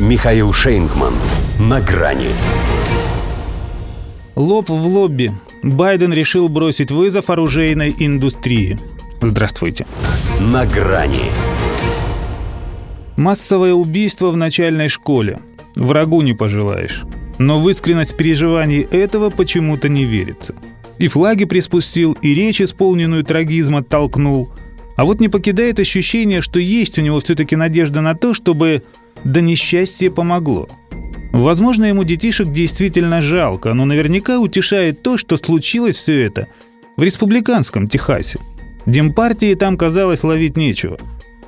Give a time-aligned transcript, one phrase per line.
[0.00, 1.14] Михаил Шейнгман.
[1.60, 2.30] На грани.
[4.34, 5.30] Лоб в лобби.
[5.62, 8.76] Байден решил бросить вызов оружейной индустрии.
[9.22, 9.86] Здравствуйте.
[10.40, 11.30] На грани.
[13.16, 15.38] Массовое убийство в начальной школе.
[15.76, 17.04] Врагу не пожелаешь.
[17.38, 20.56] Но в искренность переживаний этого почему-то не верится.
[20.98, 24.50] И флаги приспустил, и речь, исполненную трагизма, толкнул.
[24.96, 28.82] А вот не покидает ощущение, что есть у него все-таки надежда на то, чтобы
[29.24, 30.68] до несчастья помогло.
[31.32, 36.46] Возможно, ему детишек действительно жалко, но наверняка утешает то, что случилось все это
[36.96, 38.38] в республиканском Техасе.
[38.86, 40.98] Демпартии там, казалось, ловить нечего.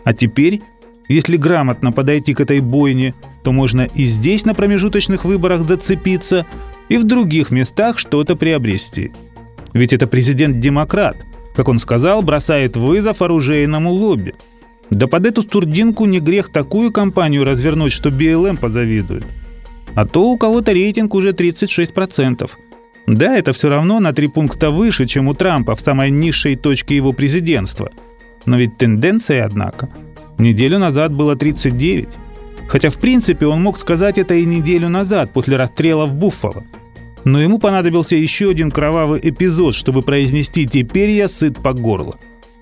[0.04, 0.62] А теперь,
[1.08, 6.46] если грамотно подойти к этой бойне, то можно и здесь на промежуточных выборах зацепиться,
[6.88, 9.12] и в других местах что-то приобрести.
[9.72, 11.16] Ведь это президент-демократ,
[11.54, 14.34] как он сказал, бросает вызов оружейному лобби–
[14.90, 19.24] да под эту стурдинку не грех такую компанию развернуть, что BLM позавидует.
[19.94, 22.50] А то у кого-то рейтинг уже 36%.
[23.06, 26.96] Да, это все равно на три пункта выше, чем у Трампа в самой низшей точке
[26.96, 27.90] его президентства.
[28.46, 29.88] Но ведь тенденция, однако.
[30.38, 32.08] Неделю назад было 39.
[32.68, 36.64] Хотя, в принципе, он мог сказать это и неделю назад, после расстрела в Буффало.
[37.24, 42.18] Но ему понадобился еще один кровавый эпизод, чтобы произнести «теперь я сыт по горло».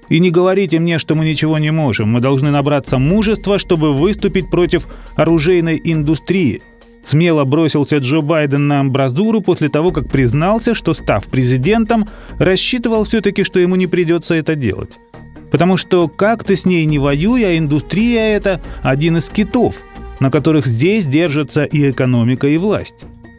[0.08, 2.10] И не говорите мне, что мы ничего не можем.
[2.10, 6.62] Мы должны набраться мужества, чтобы выступить против оружейной индустрии.
[7.06, 12.06] Смело бросился Джо Байден на амбразуру после того, как признался, что, став президентом,
[12.38, 14.90] рассчитывал все-таки, что ему не придется это делать.
[15.50, 19.76] Потому что как ты с ней не воюй, а индустрия– это один из китов,
[20.18, 22.96] на которых здесь держатся и экономика, и власть.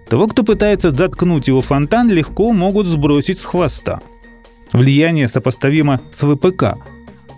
[0.10, 4.00] Того, кто пытается заткнуть его фонтан, легко могут сбросить с хвоста–
[4.76, 6.78] Влияние сопоставимо с ВПК.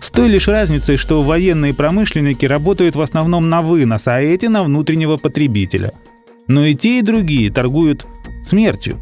[0.00, 4.64] С той лишь разницей, что военные промышленники работают в основном на вынос, а эти на
[4.64, 5.92] внутреннего потребителя.
[6.48, 8.06] Но и те, и другие торгуют
[8.44, 8.96] смертью.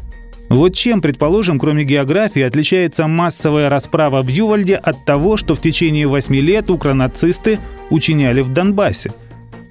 [0.49, 6.07] Вот чем, предположим, кроме географии, отличается массовая расправа в Ювальде от того, что в течение
[6.07, 7.57] восьми лет укронацисты
[7.89, 9.11] учиняли в Донбассе.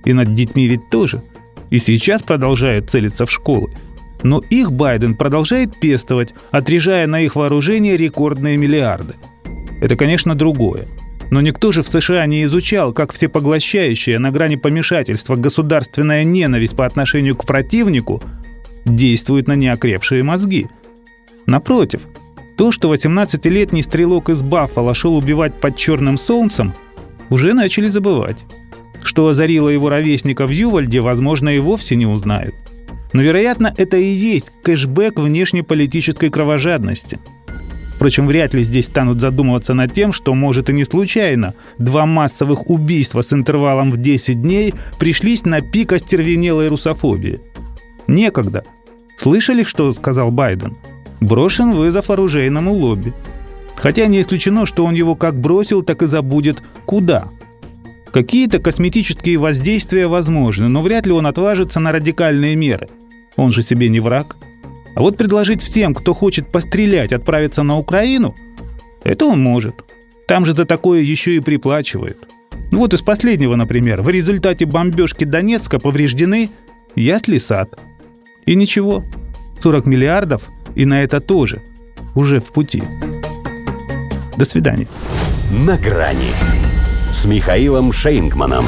[0.04, 1.22] И над детьми ведь тоже.
[1.70, 3.70] И сейчас продолжают целиться в школы.
[4.22, 9.14] Но их Байден продолжает пестовать, отрежая на их вооружение рекордные миллиарды.
[9.80, 10.86] Это, конечно, другое.
[11.30, 16.86] Но никто же в США не изучал, как всепоглощающая на грани помешательства государственная ненависть по
[16.86, 18.22] отношению к противнику
[18.84, 20.68] действует на неокрепшие мозги.
[21.46, 22.02] Напротив,
[22.56, 26.74] то, что 18-летний стрелок из Баффала шел убивать под черным солнцем,
[27.28, 28.36] уже начали забывать.
[29.02, 32.54] Что озарило его ровесника в Ювальде, возможно, и вовсе не узнают.
[33.16, 37.18] Но, вероятно, это и есть кэшбэк внешнеполитической кровожадности.
[37.94, 42.68] Впрочем, вряд ли здесь станут задумываться над тем, что, может и не случайно, два массовых
[42.68, 47.40] убийства с интервалом в 10 дней пришлись на пик остервенелой русофобии.
[48.06, 48.64] Некогда.
[49.16, 50.76] Слышали, что сказал Байден?
[51.22, 53.14] Брошен вызов оружейному лобби.
[53.76, 57.30] Хотя не исключено, что он его как бросил, так и забудет куда–
[58.16, 62.88] Какие-то косметические воздействия возможны, но вряд ли он отважится на радикальные меры.
[63.36, 64.36] Он же себе не враг.
[64.94, 68.34] А вот предложить всем, кто хочет пострелять, отправиться на Украину,
[69.04, 69.84] это он может.
[70.26, 72.18] Там же за такое еще и приплачивают.
[72.70, 76.50] Ну вот из последнего, например, в результате бомбежки Донецка повреждены
[76.96, 77.78] ясли сад.
[78.46, 79.04] И ничего,
[79.62, 81.62] 40 миллиардов, и на это тоже
[82.14, 82.82] уже в пути.
[84.36, 84.88] До свидания.
[85.50, 86.32] На грани
[87.12, 88.66] с Михаилом Шейнгманом.